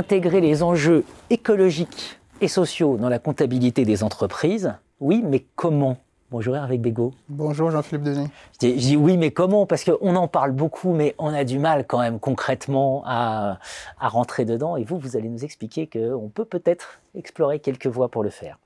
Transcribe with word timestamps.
intégrer 0.00 0.40
les 0.40 0.62
enjeux 0.62 1.04
écologiques 1.28 2.18
et 2.40 2.48
sociaux 2.48 2.96
dans 2.96 3.10
la 3.10 3.18
comptabilité 3.18 3.84
des 3.84 4.02
entreprises. 4.02 4.72
Oui, 4.98 5.22
mais 5.22 5.44
comment? 5.56 5.98
Bonjour 6.30 6.56
Hervé 6.56 6.78
Bégaud. 6.78 7.12
Bonjour 7.28 7.70
Jean-Philippe 7.70 8.04
Denis. 8.04 8.28
Je 8.62 8.68
dis, 8.68 8.96
oui, 8.96 9.18
mais 9.18 9.30
comment? 9.30 9.66
Parce 9.66 9.84
qu'on 9.84 10.16
en 10.16 10.26
parle 10.26 10.52
beaucoup, 10.52 10.94
mais 10.94 11.14
on 11.18 11.34
a 11.34 11.44
du 11.44 11.58
mal 11.58 11.86
quand 11.86 11.98
même 11.98 12.18
concrètement 12.18 13.02
à, 13.04 13.58
rentrer 14.00 14.46
dedans. 14.46 14.78
Et 14.78 14.84
vous, 14.84 14.98
vous 14.98 15.18
allez 15.18 15.28
nous 15.28 15.44
expliquer 15.44 15.86
qu'on 15.86 16.30
peut 16.30 16.46
peut-être 16.46 17.02
explorer 17.14 17.58
quelques 17.58 17.88
voies 17.88 18.08
pour 18.08 18.22
le 18.22 18.30
faire. 18.30 18.58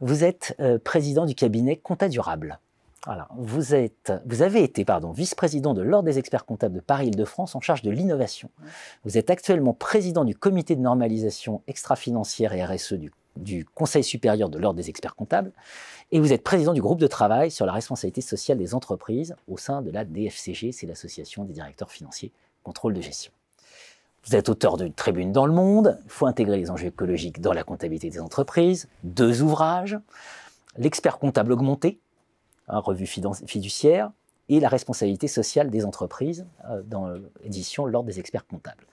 Vous 0.00 0.22
êtes 0.22 0.54
euh, 0.60 0.78
président 0.78 1.26
du 1.26 1.34
cabinet 1.34 1.74
Compta 1.74 2.08
Durable. 2.08 2.60
Voilà. 3.06 3.28
Vous, 3.36 3.74
êtes, 3.74 4.12
vous 4.26 4.42
avez 4.42 4.62
été 4.62 4.84
vice-président 5.14 5.72
de 5.72 5.80
l'Ordre 5.80 6.06
des 6.06 6.18
experts 6.18 6.44
comptables 6.44 6.74
de 6.74 6.80
Paris-Île-de-France 6.80 7.54
en 7.54 7.60
charge 7.60 7.82
de 7.82 7.90
l'innovation. 7.90 8.50
Vous 9.04 9.16
êtes 9.16 9.30
actuellement 9.30 9.72
président 9.72 10.24
du 10.24 10.34
comité 10.34 10.76
de 10.76 10.82
normalisation 10.82 11.62
extra-financière 11.66 12.52
et 12.52 12.62
RSE 12.62 12.94
du, 12.94 13.10
du 13.36 13.64
Conseil 13.64 14.04
supérieur 14.04 14.50
de 14.50 14.58
l'Ordre 14.58 14.76
des 14.76 14.90
experts 14.90 15.14
comptables. 15.14 15.52
Et 16.12 16.20
vous 16.20 16.32
êtes 16.32 16.42
président 16.42 16.74
du 16.74 16.82
groupe 16.82 17.00
de 17.00 17.06
travail 17.06 17.50
sur 17.50 17.64
la 17.64 17.72
responsabilité 17.72 18.20
sociale 18.20 18.58
des 18.58 18.74
entreprises 18.74 19.34
au 19.48 19.56
sein 19.56 19.80
de 19.80 19.90
la 19.90 20.04
DFCG, 20.04 20.72
c'est 20.72 20.86
l'Association 20.86 21.44
des 21.44 21.54
directeurs 21.54 21.90
financiers 21.90 22.32
contrôle 22.62 22.92
de 22.92 23.00
gestion. 23.00 23.32
Vous 24.26 24.36
êtes 24.36 24.50
auteur 24.50 24.76
d'une 24.76 24.92
tribune 24.92 25.32
dans 25.32 25.46
le 25.46 25.52
monde, 25.52 25.98
il 26.04 26.10
faut 26.10 26.26
intégrer 26.26 26.58
les 26.58 26.70
enjeux 26.70 26.88
écologiques 26.88 27.40
dans 27.40 27.54
la 27.54 27.64
comptabilité 27.64 28.10
des 28.10 28.20
entreprises, 28.20 28.86
deux 29.02 29.40
ouvrages, 29.40 29.98
l'expert 30.76 31.18
comptable 31.18 31.52
augmenté, 31.52 31.98
revue 32.78 33.06
fiduciaire, 33.06 34.10
et 34.48 34.58
la 34.58 34.68
responsabilité 34.68 35.28
sociale 35.28 35.70
des 35.70 35.84
entreprises 35.84 36.46
euh, 36.68 36.82
dans 36.82 37.08
l'édition 37.42 37.86
L'Ordre 37.86 38.08
des 38.08 38.18
experts 38.18 38.46
comptables. 38.46 38.84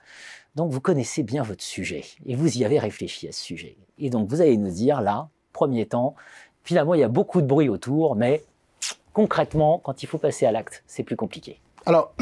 Donc 0.54 0.70
vous 0.70 0.80
connaissez 0.80 1.22
bien 1.22 1.42
votre 1.42 1.62
sujet 1.62 2.04
et 2.26 2.36
vous 2.36 2.58
y 2.58 2.64
avez 2.64 2.78
réfléchi 2.78 3.28
à 3.28 3.32
ce 3.32 3.40
sujet. 3.40 3.76
Et 3.98 4.08
donc 4.08 4.28
vous 4.28 4.40
allez 4.40 4.56
nous 4.56 4.70
dire 4.70 5.00
là, 5.00 5.28
premier 5.52 5.86
temps, 5.86 6.14
finalement 6.62 6.94
il 6.94 7.00
y 7.00 7.04
a 7.04 7.08
beaucoup 7.08 7.42
de 7.42 7.46
bruit 7.46 7.68
autour, 7.68 8.14
mais 8.14 8.44
concrètement, 9.12 9.78
quand 9.78 10.02
il 10.02 10.06
faut 10.06 10.18
passer 10.18 10.46
à 10.46 10.52
l'acte, 10.52 10.84
c'est 10.86 11.02
plus 11.02 11.16
compliqué. 11.16 11.60
Alors, 11.86 12.14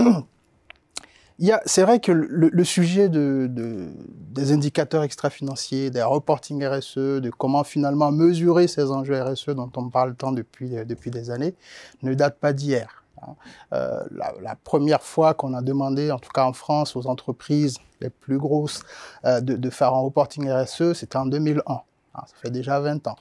c'est 1.66 1.82
vrai 1.82 2.00
que 2.00 2.12
le, 2.12 2.64
sujet 2.64 3.08
de, 3.08 3.48
des 3.50 4.52
indicateurs 4.52 5.02
extra-financiers, 5.02 5.90
des 5.90 6.02
reporting 6.02 6.64
RSE, 6.64 7.20
de 7.20 7.30
comment 7.30 7.64
finalement 7.64 8.10
mesurer 8.10 8.68
ces 8.68 8.90
enjeux 8.90 9.22
RSE 9.22 9.50
dont 9.50 9.70
on 9.76 9.90
parle 9.90 10.14
tant 10.14 10.32
depuis, 10.32 10.70
depuis 10.86 11.10
des 11.10 11.30
années, 11.30 11.54
ne 12.02 12.14
date 12.14 12.38
pas 12.38 12.52
d'hier. 12.52 13.04
Hein. 13.22 13.34
Euh, 13.72 14.02
la, 14.40 14.56
première 14.56 15.02
fois 15.02 15.34
qu'on 15.34 15.54
a 15.54 15.62
demandé, 15.62 16.10
en 16.10 16.18
tout 16.18 16.30
cas 16.30 16.44
en 16.44 16.52
France, 16.52 16.96
aux 16.96 17.06
entreprises 17.06 17.78
les 18.00 18.10
plus 18.10 18.38
grosses 18.38 18.82
euh, 19.24 19.40
de, 19.40 19.70
faire 19.70 19.94
un 19.94 20.00
reporting 20.00 20.50
RSE, 20.50 20.92
c'était 20.94 21.16
en 21.16 21.26
2001. 21.26 21.80
Ah, 22.18 22.24
ça 22.26 22.34
fait 22.40 22.50
déjà 22.50 22.80
20 22.80 23.08
ans. 23.08 23.16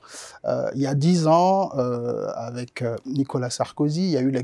Euh, 0.46 0.70
il 0.74 0.82
y 0.82 0.88
a 0.88 0.96
10 0.96 1.28
ans, 1.28 1.72
euh, 1.76 2.28
avec 2.36 2.82
euh, 2.82 2.96
Nicolas 3.06 3.50
Sarkozy, 3.50 4.04
il 4.04 4.12
y 4.12 4.18
a 4.18 4.22
eu 4.22 4.32
les, 4.32 4.44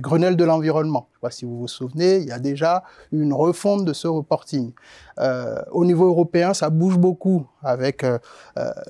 Grenelles 0.00 0.36
de 0.36 0.44
l'environnement. 0.44 1.08
Je 1.08 1.14
ne 1.14 1.16
sais 1.16 1.20
pas 1.22 1.30
si 1.30 1.44
vous 1.46 1.58
vous 1.58 1.68
souvenez, 1.68 2.18
il 2.18 2.28
y 2.28 2.32
a 2.32 2.38
déjà 2.38 2.82
une 3.12 3.32
refonte 3.32 3.86
de 3.86 3.94
ce 3.94 4.08
reporting. 4.08 4.72
au 5.70 5.84
niveau 5.86 6.06
européen, 6.06 6.52
ça 6.52 6.68
bouge 6.68 6.98
beaucoup 6.98 7.46
avec 7.62 8.04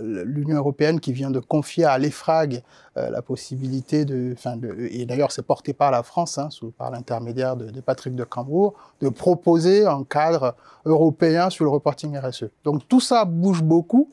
l'Union 0.01 0.57
européenne 0.57 0.99
qui 0.99 1.13
vient 1.13 1.31
de 1.31 1.41
confier 1.41 1.85
à 1.85 1.99
l'EFRAG 1.99 2.63
la 2.97 3.23
possibilité 3.23 4.05
de, 4.05 4.35
de 4.57 4.87
et 4.91 5.05
d'ailleurs 5.07 5.33
c'est 5.33 5.43
porté 5.43 5.73
par 5.73 5.91
la 5.91 6.03
France, 6.03 6.39
hein, 6.39 6.49
sous, 6.51 6.71
par 6.71 6.91
l'intermédiaire 6.91 7.57
de, 7.57 7.71
de, 7.71 7.81
Patrick 7.81 8.15
de 8.15 8.25
Cambourg, 8.25 8.75
de 9.01 9.09
proposer 9.09 9.87
un 9.87 10.05
cadre 10.05 10.55
européen 10.85 11.51
sur 11.51 11.65
le 11.65 11.71
reporting 11.71 12.17
RSE. 12.17 12.47
Donc 12.65 12.89
tout 12.89 13.01
ça 13.01 13.25
bouge 13.25 13.63
beaucoup 13.63 14.09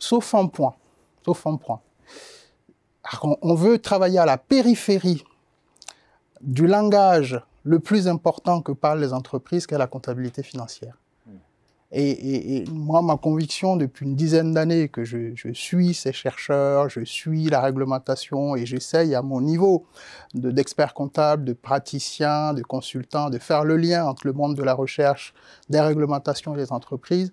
sauf 0.00 0.34
un 0.34 0.46
point. 0.46 0.74
Sauf 1.24 1.46
un 1.46 1.56
point. 1.56 1.80
On 3.42 3.54
veut 3.54 3.78
travailler 3.78 4.18
à 4.18 4.26
la 4.26 4.38
périphérie 4.38 5.24
du 6.40 6.66
langage 6.66 7.40
le 7.64 7.78
plus 7.78 8.08
important 8.08 8.62
que 8.62 8.72
parlent 8.72 9.00
les 9.00 9.12
entreprises, 9.12 9.66
qu'est 9.66 9.78
la 9.78 9.86
comptabilité 9.86 10.42
financière. 10.42 10.96
Hmm. 11.26 11.36
Et, 11.92 12.64
moi, 12.70 13.02
ma 13.02 13.16
conviction 13.16 13.76
depuis 13.76 14.06
une 14.06 14.14
dizaine 14.14 14.54
d'années 14.54 14.88
que 14.88 15.04
je, 15.04 15.52
suis 15.52 15.92
ces 15.92 16.12
chercheurs, 16.12 16.88
je 16.88 17.04
suis 17.04 17.44
la 17.50 17.60
réglementation 17.60 18.56
et 18.56 18.64
j'essaye 18.64 19.14
à 19.14 19.22
mon 19.22 19.40
niveau 19.40 19.86
d'expert 20.34 20.94
comptable, 20.94 21.44
de 21.44 21.52
praticien, 21.52 22.54
de 22.54 22.62
consultant, 22.62 23.28
de 23.28 23.38
faire 23.38 23.64
le 23.64 23.76
lien 23.76 24.06
entre 24.06 24.26
le 24.26 24.32
monde 24.32 24.56
de 24.56 24.62
la 24.62 24.74
recherche, 24.74 25.34
des 25.68 25.80
réglementations 25.80 26.54
et 26.54 26.58
les 26.58 26.72
entreprises, 26.72 27.32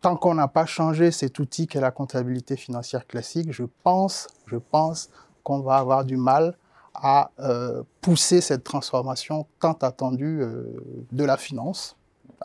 tant 0.00 0.16
qu'on 0.16 0.34
n'a 0.34 0.48
pas 0.48 0.66
changé 0.66 1.10
cet 1.10 1.38
outil 1.38 1.66
qu'est 1.66 1.80
la 1.80 1.90
comptabilité 1.90 2.56
financière 2.56 3.06
classique, 3.06 3.52
je 3.52 3.64
pense, 3.82 4.28
je 4.46 4.56
pense 4.56 5.10
qu'on 5.42 5.60
va 5.60 5.76
avoir 5.76 6.04
du 6.04 6.16
mal 6.16 6.56
à 6.94 7.30
euh, 7.40 7.82
pousser 8.00 8.40
cette 8.40 8.64
transformation 8.64 9.46
tant 9.60 9.74
attendue 9.82 10.40
euh, 10.40 10.64
de 11.12 11.24
la 11.24 11.36
finance, 11.36 11.96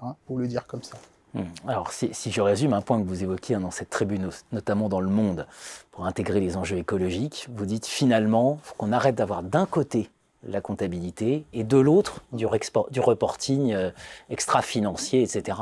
hein, 0.01 0.15
pour 0.25 0.37
le 0.37 0.47
dire 0.47 0.67
comme 0.67 0.83
ça. 0.83 0.97
Hmm. 1.33 1.45
Alors, 1.67 1.91
si, 1.91 2.13
je 2.13 2.41
résume 2.41 2.73
un 2.73 2.81
point 2.81 3.01
que 3.01 3.07
vous 3.07 3.23
évoquiez 3.23 3.57
dans 3.57 3.71
cette 3.71 3.89
tribune, 3.89 4.29
notamment 4.51 4.89
dans 4.89 5.01
le 5.01 5.09
monde, 5.09 5.47
pour 5.91 6.05
intégrer 6.05 6.39
les 6.39 6.57
enjeux 6.57 6.77
écologiques, 6.77 7.47
vous 7.55 7.65
dites 7.65 7.87
finalement 7.87 8.59
qu'on 8.77 8.91
arrête 8.91 9.15
d'avoir 9.15 9.41
d'un 9.41 9.65
côté 9.65 10.09
la 10.47 10.61
comptabilité 10.61 11.45
et 11.53 11.63
de 11.63 11.77
l'autre 11.77 12.21
du, 12.33 12.45
reporting 12.45 13.73
euh, 13.73 13.89
extra-financier, 14.29 15.23
etc 15.23 15.55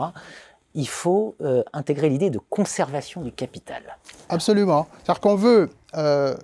il 0.73 0.87
faut 0.87 1.35
euh, 1.41 1.63
intégrer 1.73 2.09
l'idée 2.09 2.29
de 2.29 2.39
conservation 2.49 3.21
du 3.21 3.31
capital. 3.31 3.83
Absolument. 4.29 4.87
C'est-à-dire 5.03 5.19
qu'on 5.19 5.35
veut 5.35 5.69
euh, 5.97 6.35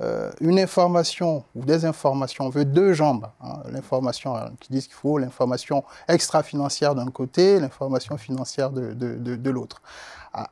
euh, 0.00 0.30
une 0.40 0.58
information 0.58 1.44
ou 1.54 1.64
des 1.64 1.84
informations, 1.84 2.46
on 2.46 2.50
veut 2.50 2.64
deux 2.64 2.92
jambes. 2.92 3.26
Hein. 3.42 3.60
L'information 3.70 4.34
qui 4.60 4.72
dit 4.72 4.82
qu'il 4.82 4.92
faut 4.92 5.18
l'information 5.18 5.84
extra-financière 6.08 6.94
d'un 6.94 7.10
côté, 7.10 7.58
l'information 7.58 8.16
financière 8.18 8.70
de, 8.70 8.92
de, 8.92 9.50
l'autre. 9.50 9.82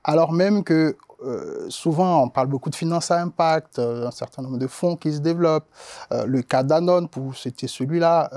Alors 0.04 0.32
même 0.32 0.64
que 0.64 0.96
souvent, 1.68 2.22
on 2.22 2.28
parle 2.28 2.46
beaucoup 2.46 2.70
de 2.70 2.76
finances 2.76 3.10
à 3.10 3.20
impact, 3.20 3.78
un 3.78 4.10
certain 4.10 4.42
nombre 4.42 4.58
de 4.58 4.66
fonds 4.66 4.96
qui 4.96 5.12
se 5.12 5.18
développent. 5.18 5.68
le 6.10 6.42
cas 6.42 6.62
d'Anon, 6.62 7.06
pour 7.06 7.36
c'était 7.36 7.68
celui-là, 7.68 8.30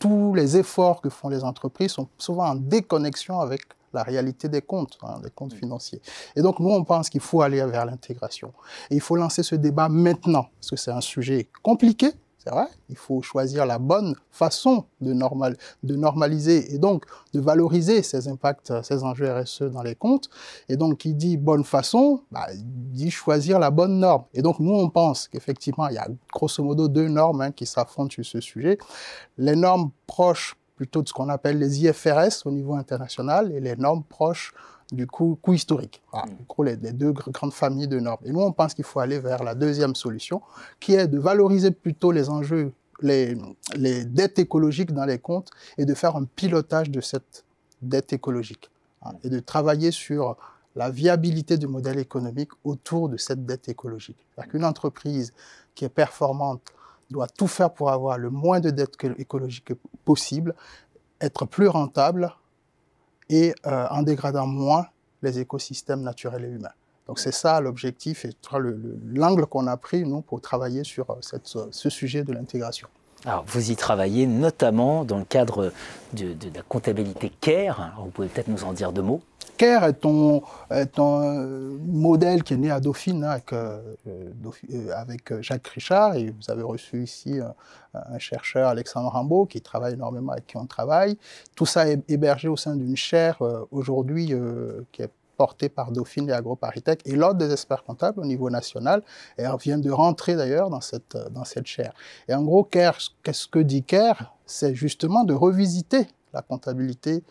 tous 0.00 0.34
les 0.34 0.56
efforts 0.56 1.00
que 1.00 1.10
font 1.10 1.28
les 1.28 1.44
entreprises 1.44 1.92
sont 1.92 2.08
souvent 2.18 2.46
en 2.46 2.54
déconnexion 2.54 3.40
avec 3.40 3.62
la 3.94 4.02
réalité 4.02 4.48
des 4.48 4.62
comptes, 4.62 4.98
hein, 5.02 5.20
des 5.22 5.30
comptes 5.30 5.54
financiers. 5.54 6.00
Et 6.36 6.42
donc, 6.42 6.60
nous, 6.60 6.70
on 6.70 6.84
pense 6.84 7.08
qu'il 7.08 7.20
faut 7.20 7.42
aller 7.42 7.64
vers 7.64 7.86
l'intégration. 7.86 8.52
Et 8.90 8.96
il 8.96 9.00
faut 9.00 9.16
lancer 9.16 9.42
ce 9.42 9.54
débat 9.54 9.88
maintenant, 9.88 10.48
parce 10.60 10.70
que 10.70 10.76
c'est 10.76 10.90
un 10.90 11.00
sujet 11.00 11.48
compliqué, 11.62 12.12
c'est 12.44 12.50
vrai, 12.50 12.66
il 12.90 12.96
faut 12.96 13.22
choisir 13.22 13.64
la 13.64 13.78
bonne 13.78 14.14
façon 14.30 14.84
de, 15.00 15.14
normal, 15.14 15.56
de 15.82 15.96
normaliser 15.96 16.74
et 16.74 16.78
donc 16.78 17.04
de 17.32 17.40
valoriser 17.40 18.02
ces 18.02 18.28
impacts, 18.28 18.70
ces 18.82 19.02
enjeux 19.02 19.32
RSE 19.32 19.62
dans 19.62 19.82
les 19.82 19.94
comptes. 19.94 20.28
Et 20.68 20.76
donc, 20.76 20.98
qui 20.98 21.14
dit 21.14 21.38
bonne 21.38 21.64
façon, 21.64 22.20
bah, 22.30 22.46
dit 22.54 23.10
choisir 23.10 23.58
la 23.58 23.70
bonne 23.70 23.98
norme. 23.98 24.24
Et 24.34 24.42
donc, 24.42 24.60
nous, 24.60 24.74
on 24.74 24.90
pense 24.90 25.26
qu'effectivement, 25.28 25.88
il 25.88 25.94
y 25.94 25.98
a 25.98 26.06
grosso 26.34 26.62
modo 26.62 26.86
deux 26.86 27.08
normes 27.08 27.40
hein, 27.40 27.50
qui 27.50 27.64
s'affrontent 27.64 28.10
sur 28.10 28.26
ce 28.26 28.40
sujet. 28.40 28.76
Les 29.38 29.56
normes 29.56 29.90
proches 30.06 30.54
plutôt 30.76 31.02
de 31.02 31.08
ce 31.08 31.12
qu'on 31.12 31.28
appelle 31.28 31.58
les 31.58 31.84
IFRS 31.84 32.46
au 32.46 32.50
niveau 32.50 32.74
international 32.74 33.52
et 33.52 33.60
les 33.60 33.76
normes 33.76 34.04
proches 34.04 34.54
du 34.92 35.06
coût, 35.06 35.38
coût 35.40 35.54
historique. 35.54 36.02
Voilà, 36.12 36.76
mm. 36.76 36.80
les, 36.82 36.92
deux 36.92 37.12
grandes 37.12 37.52
familles 37.52 37.88
de 37.88 38.00
normes. 38.00 38.20
Et 38.24 38.32
nous, 38.32 38.40
on 38.40 38.52
pense 38.52 38.74
qu'il 38.74 38.84
faut 38.84 39.00
aller 39.00 39.18
vers 39.18 39.42
la 39.42 39.54
deuxième 39.54 39.94
solution, 39.94 40.42
qui 40.80 40.94
est 40.94 41.06
de 41.06 41.18
valoriser 41.18 41.70
plutôt 41.70 42.12
les 42.12 42.28
enjeux, 42.28 42.72
les, 43.00 43.36
les 43.76 44.04
dettes 44.04 44.38
écologiques 44.38 44.92
dans 44.92 45.04
les 45.04 45.18
comptes 45.18 45.50
et 45.78 45.84
de 45.84 45.94
faire 45.94 46.16
un 46.16 46.24
pilotage 46.24 46.90
de 46.90 47.00
cette 47.00 47.44
dette 47.82 48.12
écologique 48.12 48.70
hein, 49.02 49.12
et 49.24 49.28
de 49.28 49.40
travailler 49.40 49.90
sur 49.90 50.36
la 50.76 50.90
viabilité 50.90 51.56
du 51.56 51.66
modèle 51.66 51.98
économique 51.98 52.50
autour 52.64 53.08
de 53.08 53.16
cette 53.16 53.46
dette 53.46 53.68
écologique. 53.68 54.16
C'est-à-dire 54.34 54.52
qu'une 54.52 54.64
entreprise 54.64 55.32
qui 55.74 55.84
est 55.84 55.88
performante 55.88 56.62
doit 57.14 57.28
tout 57.28 57.46
faire 57.46 57.72
pour 57.72 57.90
avoir 57.90 58.18
le 58.18 58.28
moins 58.28 58.60
de 58.60 58.70
dettes 58.70 58.96
écologiques 59.18 59.72
possible, 60.04 60.54
être 61.20 61.46
plus 61.46 61.68
rentable 61.68 62.34
et 63.30 63.54
euh, 63.66 63.86
en 63.90 64.02
dégradant 64.02 64.46
moins 64.46 64.86
les 65.22 65.38
écosystèmes 65.38 66.02
naturels 66.02 66.44
et 66.44 66.48
humains. 66.48 66.76
Donc 67.06 67.18
c'est 67.18 67.32
ça 67.32 67.60
l'objectif 67.60 68.24
et 68.24 68.30
l'angle 69.22 69.46
qu'on 69.46 69.66
a 69.66 69.76
pris, 69.76 70.04
nous, 70.04 70.22
pour 70.22 70.40
travailler 70.40 70.84
sur 70.84 71.10
euh, 71.10 71.68
ce 71.70 71.90
sujet 71.90 72.24
de 72.24 72.32
l'intégration. 72.32 72.88
Alors, 73.26 73.44
vous 73.46 73.70
y 73.70 73.76
travaillez 73.76 74.26
notamment 74.26 75.04
dans 75.04 75.18
le 75.18 75.24
cadre 75.24 75.72
de, 76.12 76.34
la 76.54 76.62
comptabilité 76.62 77.32
CARE. 77.40 77.94
vous 77.98 78.10
pouvez 78.10 78.28
peut-être 78.28 78.48
nous 78.48 78.64
en 78.64 78.74
dire 78.74 78.92
deux 78.92 79.02
mots. 79.02 79.22
CARE 79.56 79.84
est 79.84 80.04
un, 80.04 80.40
modèle 81.86 82.42
qui 82.42 82.54
est 82.54 82.58
né 82.58 82.70
à 82.70 82.80
Dauphine 82.80 83.24
hein, 83.24 83.30
avec, 83.30 83.52
euh, 83.52 83.80
euh, 84.06 84.90
avec, 84.94 85.40
Jacques 85.40 85.68
Richard 85.68 86.16
et 86.16 86.26
vous 86.26 86.50
avez 86.50 86.62
reçu 86.62 87.02
ici 87.02 87.38
un 87.94 88.18
chercheur, 88.18 88.68
Alexandre 88.68 89.08
Rambaud, 89.08 89.46
qui 89.46 89.60
travaille 89.62 89.94
énormément 89.94 90.32
avec 90.32 90.46
qui 90.46 90.56
on 90.56 90.66
travaille. 90.66 91.16
Tout 91.54 91.66
ça 91.66 91.88
est 91.88 92.02
hébergé 92.10 92.48
au 92.48 92.56
sein 92.56 92.76
d'une 92.76 92.96
chaire 92.96 93.38
aujourd'hui 93.70 94.34
qui 94.92 95.02
est 95.02 95.10
portée 95.36 95.68
par 95.68 95.92
Dauphine 95.92 96.28
et 96.28 96.32
AgroParisTech 96.32 97.00
et 97.04 97.16
l'ordre 97.16 97.38
des 97.38 97.52
experts 97.52 97.84
comptables 97.84 98.20
au 98.20 98.24
niveau 98.24 98.50
national. 98.50 99.02
Elle 99.36 99.50
vient 99.60 99.78
de 99.78 99.90
rentrer 99.90 100.36
d'ailleurs 100.36 100.70
dans 100.70 100.80
cette, 100.80 101.16
dans 101.30 101.44
cette 101.44 101.66
chaire. 101.66 101.92
Et 102.28 102.34
en 102.34 102.42
gros, 102.42 102.64
qu'est-ce 102.64 103.48
que 103.48 103.58
dit 103.58 103.82
CARE 103.82 104.34
C'est 104.46 104.74
justement 104.74 105.24
de 105.24 105.34
revisiter 105.34 106.06
la 106.32 106.42
comptabilité 106.42 107.22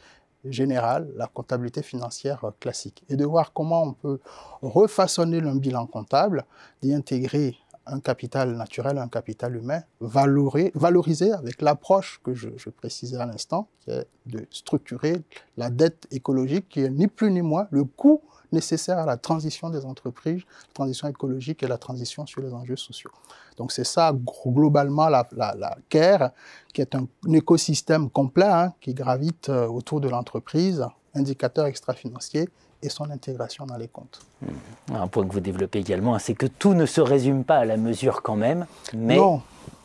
générale, 0.46 1.10
la 1.16 1.28
comptabilité 1.28 1.82
financière 1.82 2.52
classique, 2.60 3.04
et 3.10 3.16
de 3.16 3.26
voir 3.26 3.54
comment 3.54 3.84
on 3.84 3.94
peut 3.94 4.20
refaçonner 4.62 5.40
un 5.40 5.56
bilan 5.56 5.86
comptable, 5.86 6.46
d'y 6.82 6.94
intégrer 6.94 7.58
un 7.86 8.00
capital 8.00 8.56
naturel, 8.56 8.98
un 8.98 9.08
capital 9.08 9.56
humain, 9.56 9.82
valorisé 10.00 11.34
avec 11.34 11.62
l'approche 11.62 12.22
que 12.24 12.34
je, 12.34 12.50
je, 12.58 12.70
précisais 12.70 13.18
à 13.18 13.26
l'instant, 13.26 13.68
qui 13.82 13.92
est 13.92 14.08
de 14.26 14.46
structurer 14.52 15.22
la 15.58 15.70
dette 15.70 16.08
écologique, 16.12 16.70
qui 16.70 16.82
est 16.82 16.90
ni 16.90 17.08
plus 17.08 17.32
ni 17.32 17.42
moins 17.42 17.68
le 17.72 17.84
coût 17.84 18.22
nécessaire 18.54 19.00
à 19.00 19.06
la 19.06 19.18
transition 19.18 19.70
des 19.70 19.84
entreprises, 19.84 20.44
la 20.68 20.74
transition 20.74 21.08
écologique 21.10 21.64
et 21.64 21.68
la 21.68 21.78
transition 21.78 22.26
sur 22.26 22.42
les 22.42 22.54
enjeux 22.54 22.78
sociaux. 22.78 23.12
Donc 23.58 23.72
c'est 23.72 23.84
ça 23.84 24.14
globalement 24.56 25.10
la, 25.10 25.28
la, 25.34 25.78
CARE, 25.90 26.32
qui 26.74 26.82
est 26.82 26.96
un, 26.96 27.08
écosystème 27.34 28.10
complet 28.10 28.46
hein, 28.46 28.74
qui 28.80 28.94
gravite 28.94 29.50
euh, 29.50 29.68
autour 29.68 30.00
de 30.00 30.08
l'entreprise, 30.08 30.86
indicateurs 31.14 31.66
extra-financiers 31.66 32.48
et 32.84 32.90
son 32.90 33.10
intégration 33.10 33.66
dans 33.66 33.78
les 33.78 33.88
comptes. 33.88 34.20
Hmm. 34.42 34.96
Un 34.96 35.08
point 35.08 35.26
que 35.26 35.34
vous 35.34 35.40
développez 35.40 35.80
également, 35.80 36.18
c'est 36.20 36.36
que 36.36 36.46
tout 36.46 36.74
ne 36.74 36.86
se 36.86 37.02
résume 37.02 37.44
pas 37.44 37.58
à 37.58 37.66
la 37.66 37.78
mesure 37.78 38.22
quand 38.22 38.36
même, 38.36 38.66
mais 38.94 39.20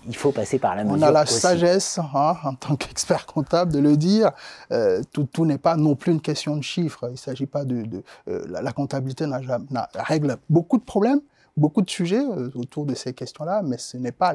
il 0.07 0.17
faut 0.17 0.33
passer 0.33 0.59
par 0.59 0.75
la 0.75 0.85
mesure. 0.85 0.99
On 0.99 1.03
a 1.03 1.11
la 1.11 1.27
sagesse 1.27 1.99
hein, 1.99 2.37
en 2.43 2.55
tant 2.55 2.77
qu'expert 2.77 3.27
comptable 3.27 3.73
de 3.73 3.79
le 3.79 3.97
dire. 3.97 4.33
Euh, 4.73 5.03
tout, 5.13 5.25
tout 5.25 5.45
n'est 5.45 5.59
pas 5.59 5.77
non 5.77 5.95
plus 5.95 6.13
une 6.13 6.21
question 6.21 6.57
de 6.57 6.63
chiffres. 6.63 7.09
Il 7.11 7.19
s'agit 7.19 7.47
pas 7.47 7.65
de, 7.65 8.03
euh, 8.29 8.45
la, 8.49 8.63
la, 8.63 8.73
comptabilité 8.73 9.27
n'a 9.27 9.89
règle 9.95 10.37
beaucoup 10.49 10.79
de 10.79 10.85
problèmes, 10.85 11.21
beaucoup 11.59 11.83
de 11.83 11.91
sujets 11.91 12.21
euh, 12.21 12.51
autour 12.55 12.87
de 12.87 12.95
ces 12.95 13.13
questions-là, 13.13 13.63
mais 13.63 13.79
ce 13.79 13.97
n'est 13.97 14.13
pas 14.13 14.35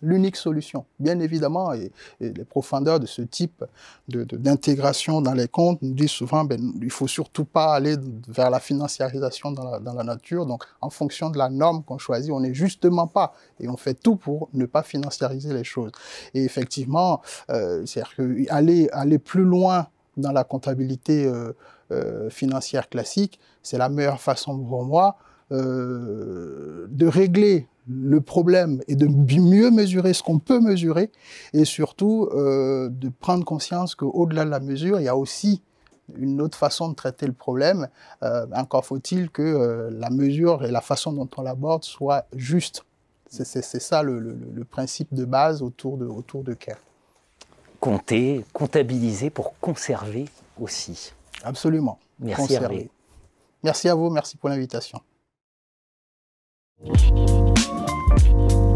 l'unique 0.00 0.36
solution. 0.36 0.84
Bien 0.98 1.20
évidemment, 1.20 1.72
et, 1.72 1.92
les 2.20 2.44
profondeurs 2.44 2.98
de 2.98 3.06
ce 3.06 3.22
type 3.22 3.64
d'intégration 4.08 5.20
dans 5.20 5.34
les 5.34 5.48
comptes 5.48 5.82
nous 5.82 5.94
disent 5.94 6.10
souvent 6.10 6.44
ben, 6.44 6.72
il 6.80 6.90
faut 6.90 7.06
surtout 7.06 7.44
pas 7.44 7.74
aller 7.74 7.96
vers 8.28 8.50
la 8.50 8.60
financiarisation 8.60 9.52
dans 9.52 9.78
la, 9.78 10.04
nature. 10.04 10.46
Donc, 10.46 10.64
en 10.80 10.90
fonction 10.90 11.30
de 11.30 11.38
la 11.38 11.48
norme 11.48 11.84
qu'on 11.84 11.98
choisit, 11.98 12.32
on 12.32 12.40
n'est 12.40 12.54
justement 12.54 13.06
pas, 13.06 13.34
et 13.60 13.68
on 13.68 13.76
fait 13.76 13.94
tout 13.94 14.16
pour 14.16 14.48
ne 14.52 14.66
pas 14.66 14.82
financiariser 14.82 15.52
les 15.52 15.64
choses. 15.64 15.92
Et 16.34 16.42
effectivement, 16.44 17.20
euh, 17.50 17.84
c'est-à-dire 17.86 18.46
aller, 18.50 18.88
aller 18.92 19.18
plus 19.18 19.44
loin 19.44 19.86
dans 20.16 20.32
la 20.32 20.44
comptabilité 20.44 21.24
euh, 21.90 22.30
financière 22.30 22.88
classique, 22.88 23.38
c'est 23.62 23.78
la 23.78 23.88
meilleure 23.88 24.20
façon 24.20 24.58
pour 24.58 24.84
moi 24.84 25.16
euh, 25.52 26.86
de 26.88 27.06
régler 27.06 27.68
le 27.88 28.20
problème 28.20 28.80
et 28.88 28.96
de 28.96 29.06
mieux 29.06 29.70
mesurer 29.70 30.14
ce 30.14 30.22
qu'on 30.22 30.38
peut 30.38 30.60
mesurer 30.60 31.10
et 31.52 31.64
surtout 31.64 32.28
euh, 32.32 32.88
de 32.88 33.10
prendre 33.10 33.44
conscience 33.44 33.94
qu'au-delà 33.94 34.44
de 34.44 34.50
la 34.50 34.60
mesure, 34.60 35.00
il 35.00 35.04
y 35.04 35.08
a 35.08 35.16
aussi 35.16 35.60
une 36.16 36.40
autre 36.40 36.56
façon 36.56 36.88
de 36.88 36.94
traiter 36.94 37.26
le 37.26 37.32
problème. 37.32 37.88
Euh, 38.22 38.46
encore 38.54 38.86
faut-il 38.86 39.30
que 39.30 39.90
la 39.92 40.10
mesure 40.10 40.64
et 40.64 40.70
la 40.70 40.80
façon 40.80 41.12
dont 41.12 41.28
on 41.36 41.42
l'aborde 41.42 41.84
soient 41.84 42.24
justes. 42.34 42.84
C'est 43.28 43.62
ça 43.62 44.02
le, 44.02 44.64
principe 44.70 45.12
de 45.12 45.24
base 45.24 45.62
autour 45.62 45.98
de, 45.98 46.06
autour 46.06 46.44
de 46.44 46.54
CARE. 46.54 46.78
Compter, 47.80 48.44
comptabiliser 48.52 49.30
pour 49.30 49.58
conserver 49.58 50.26
aussi. 50.60 51.12
Absolument. 51.42 51.98
Merci 52.20 52.58
Merci 53.62 53.88
à 53.88 53.94
vous, 53.94 54.10
merci 54.10 54.36
pour 54.36 54.48
l'invitation. 54.48 55.00
Thank 56.84 58.52
you. 58.52 58.71